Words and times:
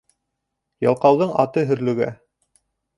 Ялҡауҙың 0.87 1.37
аты 1.47 1.67
һөрлөгә. 1.73 2.13